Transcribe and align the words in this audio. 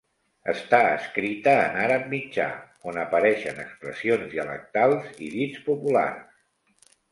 Està 0.51 0.77
escrita 0.93 1.53
en 1.65 1.77
àrab 1.81 2.07
mitjà, 2.13 2.47
on 2.93 2.99
apareixen 3.03 3.63
expressions 3.65 4.27
dialectals 4.33 5.15
i 5.29 5.33
dits 5.37 5.63
populars. 5.71 6.93